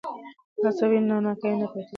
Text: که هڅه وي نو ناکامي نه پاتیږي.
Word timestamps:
که 0.59 0.67
هڅه 0.71 0.85
وي 0.89 0.99
نو 1.07 1.15
ناکامي 1.25 1.55
نه 1.61 1.67
پاتیږي. 1.71 1.89